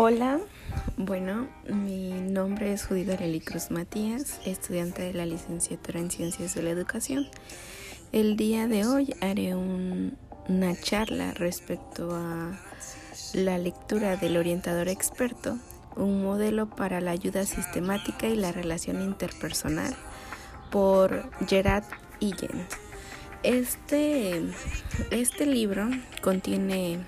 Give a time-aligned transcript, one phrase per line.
[0.00, 0.38] Hola,
[0.96, 6.62] bueno, mi nombre es Judith Arely Cruz Matías, estudiante de la licenciatura en Ciencias de
[6.62, 7.26] la Educación.
[8.12, 12.56] El día de hoy haré una charla respecto a
[13.34, 15.58] la lectura del orientador experto,
[15.96, 19.96] un modelo para la ayuda sistemática y la relación interpersonal
[20.70, 21.82] por Gerard
[22.20, 22.68] Illen.
[23.42, 24.44] Este,
[25.10, 25.88] este libro
[26.22, 27.00] contiene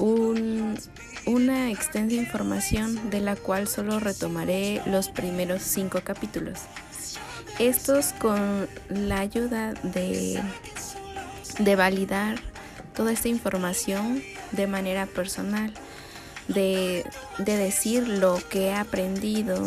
[0.00, 0.76] un
[1.26, 6.60] una extensa información de la cual solo retomaré los primeros cinco capítulos.
[7.58, 10.42] Estos con la ayuda de,
[11.58, 12.40] de validar
[12.94, 14.22] toda esta información
[14.52, 15.72] de manera personal,
[16.48, 17.04] de,
[17.38, 19.62] de decir lo que he aprendido,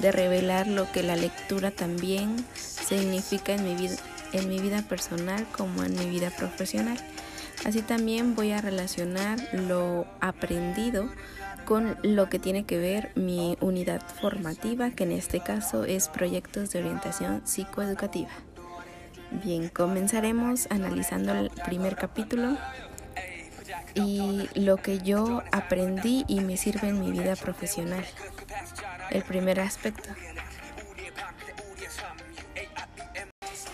[0.00, 3.96] de revelar lo que la lectura también significa en mi vida,
[4.32, 6.98] en mi vida personal como en mi vida profesional.
[7.64, 11.08] Así también voy a relacionar lo aprendido
[11.64, 16.70] con lo que tiene que ver mi unidad formativa, que en este caso es proyectos
[16.70, 18.30] de orientación psicoeducativa.
[19.42, 22.56] Bien, comenzaremos analizando el primer capítulo
[23.94, 28.04] y lo que yo aprendí y me sirve en mi vida profesional.
[29.10, 30.10] El primer aspecto.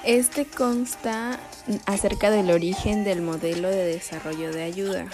[0.05, 1.39] Este consta
[1.85, 5.07] acerca del origen del modelo de desarrollo de ayuda.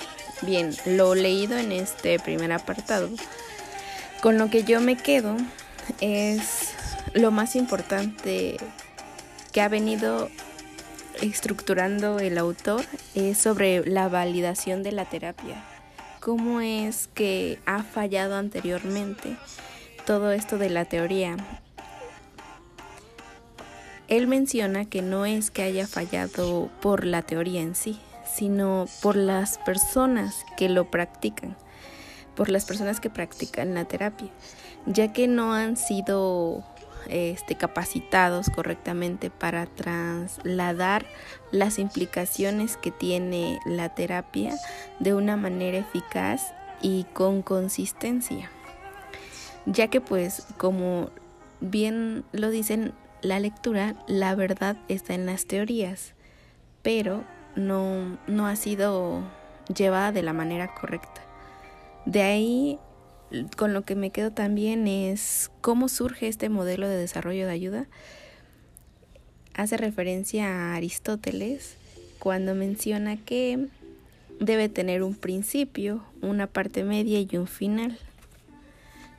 [0.43, 3.09] Bien, lo leído en este primer apartado.
[4.23, 5.37] Con lo que yo me quedo
[6.01, 6.71] es
[7.15, 8.59] lo más importante
[9.53, 10.29] que ha venido
[11.21, 15.65] estructurando el autor es sobre la validación de la terapia.
[16.21, 19.37] ¿Cómo es que ha fallado anteriormente
[20.05, 21.37] todo esto de la teoría?
[24.09, 29.17] Él menciona que no es que haya fallado por la teoría en sí, sino por
[29.17, 31.57] las personas que lo practican,
[32.37, 34.29] por las personas que practican la terapia,
[34.87, 36.65] ya que no han sido
[37.09, 41.07] este, capacitados correctamente para trasladar
[41.51, 44.55] las implicaciones que tiene la terapia
[45.01, 48.51] de una manera eficaz y con consistencia,
[49.67, 51.11] ya que pues como
[51.61, 56.15] bien lo dicen la lectura, la verdad está en las teorías,
[56.83, 59.23] pero no, no ha sido
[59.75, 61.23] llevada de la manera correcta.
[62.05, 62.79] De ahí,
[63.57, 67.87] con lo que me quedo también es cómo surge este modelo de desarrollo de ayuda.
[69.55, 71.77] Hace referencia a Aristóteles
[72.19, 73.69] cuando menciona que
[74.39, 77.99] debe tener un principio, una parte media y un final,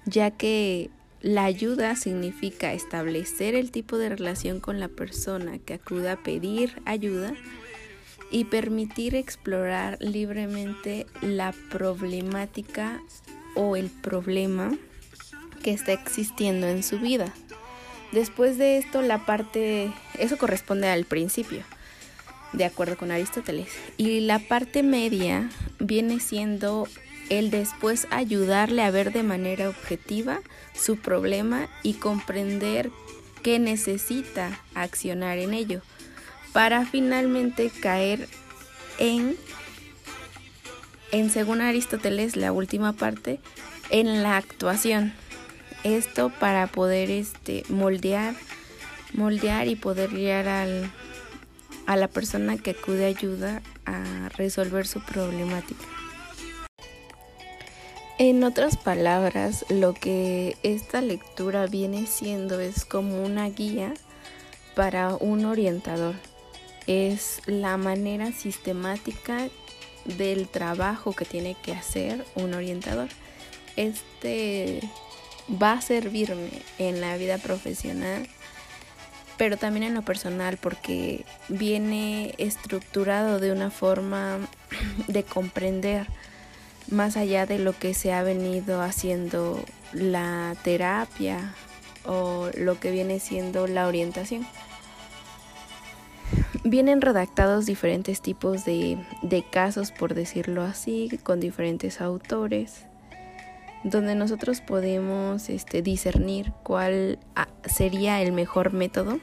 [0.05, 0.89] ya que
[1.21, 6.81] la ayuda significa establecer el tipo de relación con la persona que acuda a pedir
[6.85, 7.33] ayuda
[8.29, 13.01] y permitir explorar libremente la problemática
[13.55, 14.77] o el problema
[15.63, 17.33] que está existiendo en su vida.
[18.11, 21.63] Después de esto, la parte, eso corresponde al principio,
[22.53, 23.69] de acuerdo con Aristóteles.
[23.97, 26.87] Y la parte media viene siendo
[27.29, 30.39] el después ayudarle a ver de manera objetiva
[30.73, 32.91] su problema y comprender
[33.43, 35.81] que necesita accionar en ello
[36.53, 38.27] para finalmente caer
[38.99, 39.35] en
[41.11, 43.39] en según Aristóteles la última parte
[43.89, 45.13] en la actuación.
[45.83, 48.35] Esto para poder este moldear
[49.13, 50.91] moldear y poder guiar al,
[51.85, 55.85] a la persona que acude ayuda a resolver su problemática
[58.19, 63.93] en otras palabras, lo que esta lectura viene siendo es como una guía
[64.75, 66.15] para un orientador.
[66.87, 69.49] Es la manera sistemática
[70.05, 73.09] del trabajo que tiene que hacer un orientador.
[73.75, 74.81] Este
[75.61, 78.27] va a servirme en la vida profesional,
[79.37, 84.39] pero también en lo personal porque viene estructurado de una forma
[85.07, 86.07] de comprender
[86.89, 89.63] más allá de lo que se ha venido haciendo
[89.93, 91.53] la terapia
[92.05, 94.45] o lo que viene siendo la orientación.
[96.63, 98.97] Vienen redactados diferentes tipos de,
[99.51, 102.85] casos, por decirlo así, con diferentes autores,
[103.83, 109.19] donde nosotros podemos este, discernir cuál ah, sería el mejor método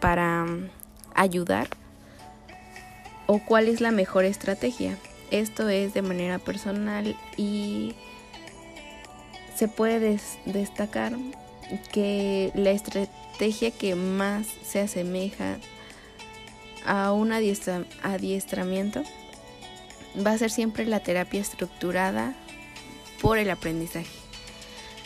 [0.00, 0.70] para mm,
[1.14, 1.68] ayudar
[3.26, 4.96] o cuál es la mejor estrategia.
[5.30, 7.94] Esto es de manera personal y
[9.54, 11.16] se puede destacar
[11.92, 15.58] que la estrategia que más se asemeja
[16.84, 19.02] a un adiestramiento
[20.26, 22.34] va a ser siempre la terapia estructurada
[23.20, 24.10] por el aprendizaje,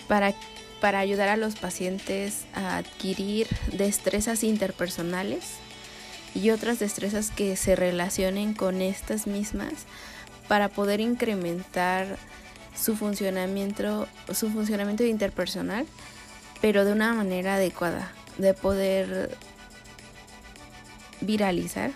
[0.09, 0.33] para,
[0.81, 5.59] para ayudar a los pacientes a adquirir destrezas interpersonales
[6.35, 9.73] y otras destrezas que se relacionen con estas mismas
[10.49, 12.19] para poder incrementar
[12.77, 15.87] su funcionamiento, su funcionamiento interpersonal,
[16.61, 19.37] pero de una manera adecuada, de poder
[21.21, 21.93] viralizar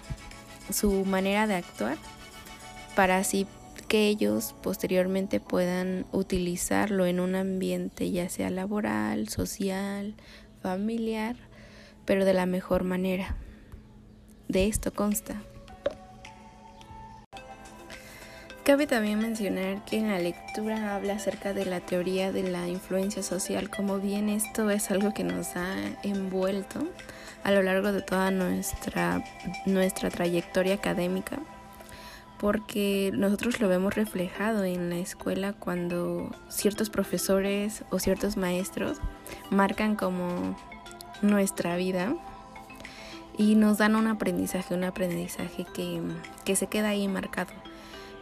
[0.73, 1.99] su manera de actuar
[2.94, 3.46] para así
[3.88, 10.14] que ellos posteriormente puedan utilizarlo en un ambiente ya sea laboral, social,
[10.61, 11.37] familiar,
[12.05, 13.37] pero de la mejor manera.
[14.49, 15.35] De esto consta.
[18.69, 23.23] Cabe también mencionar que en la lectura habla acerca de la teoría de la influencia
[23.23, 26.87] social, como bien esto es algo que nos ha envuelto
[27.45, 29.25] a lo largo de toda nuestra,
[29.65, 31.39] nuestra trayectoria académica,
[32.39, 38.99] porque nosotros lo vemos reflejado en la escuela cuando ciertos profesores o ciertos maestros
[39.50, 40.56] marcan como
[41.23, 42.15] nuestra vida
[43.38, 46.02] y nos dan un aprendizaje, un aprendizaje que,
[46.44, 47.52] que se queda ahí marcado.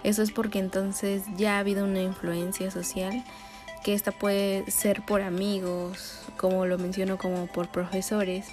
[0.05, 3.25] Eso es porque entonces ya ha habido una influencia social
[3.83, 8.47] que esta puede ser por amigos, como lo menciono, como por profesores,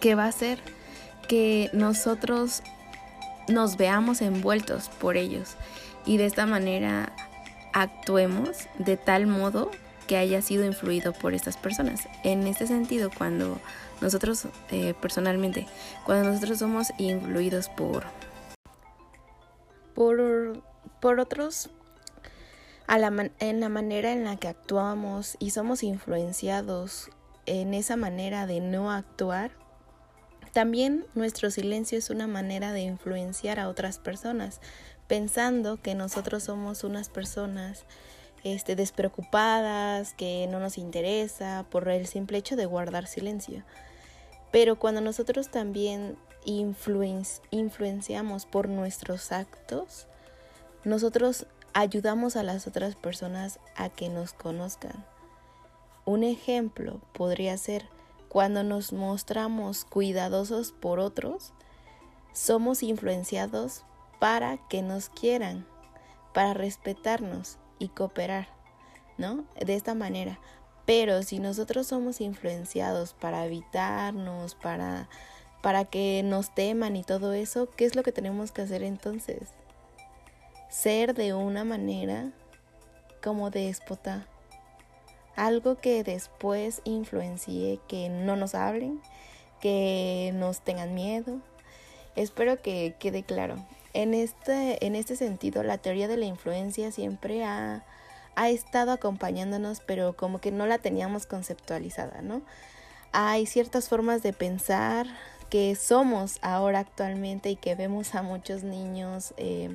[0.00, 0.58] que va a hacer
[1.28, 2.62] que nosotros
[3.48, 5.56] nos veamos envueltos por ellos
[6.04, 7.12] y de esta manera
[7.72, 9.70] actuemos de tal modo
[10.06, 12.08] que haya sido influido por estas personas.
[12.24, 13.60] En este sentido, cuando
[14.00, 15.66] nosotros eh, personalmente,
[16.04, 18.04] cuando nosotros somos influidos por,
[19.94, 20.62] por,
[21.00, 21.70] por otros,
[22.88, 27.10] en la manera en la que actuamos y somos influenciados
[27.46, 29.50] en esa manera de no actuar,
[30.52, 34.60] también nuestro silencio es una manera de influenciar a otras personas,
[35.06, 37.84] pensando que nosotros somos unas personas
[38.44, 43.64] este, despreocupadas, que no nos interesa por el simple hecho de guardar silencio.
[44.52, 50.06] Pero cuando nosotros también influenciamos por nuestros actos,
[50.84, 55.04] nosotros ayudamos a las otras personas a que nos conozcan.
[56.04, 57.86] Un ejemplo podría ser
[58.28, 61.52] cuando nos mostramos cuidadosos por otros,
[62.32, 63.82] somos influenciados
[64.20, 65.66] para que nos quieran,
[66.32, 68.48] para respetarnos y cooperar,
[69.18, 69.44] ¿no?
[69.58, 70.38] De esta manera.
[70.86, 75.08] Pero si nosotros somos influenciados para evitarnos, para,
[75.62, 79.48] para que nos teman y todo eso, ¿qué es lo que tenemos que hacer entonces?
[80.70, 82.30] Ser de una manera
[83.22, 84.26] como déspota,
[85.34, 89.00] algo que después influencie que no nos hablen,
[89.60, 91.40] que nos tengan miedo.
[92.14, 93.56] Espero que quede claro.
[93.96, 97.82] En este, en este sentido, la teoría de la influencia siempre ha,
[98.34, 102.42] ha estado acompañándonos, pero como que no la teníamos conceptualizada, ¿no?
[103.12, 105.06] Hay ciertas formas de pensar
[105.48, 109.74] que somos ahora actualmente y que vemos a muchos niños eh,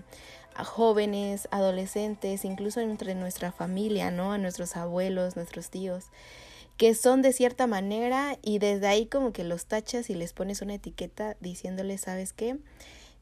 [0.54, 4.34] a jóvenes, adolescentes, incluso entre nuestra familia, ¿no?
[4.34, 6.12] A nuestros abuelos, nuestros tíos,
[6.78, 10.62] que son de cierta manera y desde ahí como que los tachas y les pones
[10.62, 12.60] una etiqueta diciéndoles, ¿sabes qué?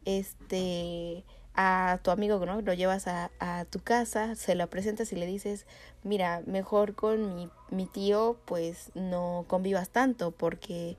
[0.06, 1.24] Este,
[1.56, 2.62] a tu amigo, ¿no?
[2.62, 5.66] Lo llevas a, a tu casa, se lo presentas y le dices,
[6.04, 10.98] mira, mejor con mi, mi tío, pues no convivas tanto porque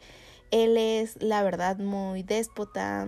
[0.50, 3.07] él es, la verdad, muy déspota,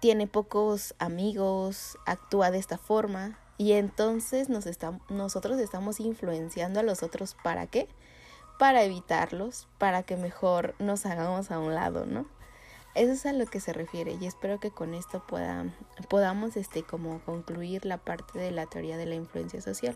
[0.00, 4.64] tiene pocos amigos, actúa de esta forma y entonces nos
[5.08, 7.88] nosotros estamos influenciando a los otros para qué?
[8.58, 12.26] Para evitarlos, para que mejor nos hagamos a un lado, ¿no?
[12.94, 15.64] Eso es a lo que se refiere y espero que con esto pueda,
[16.08, 19.94] podamos este como concluir la parte de la teoría de la influencia social.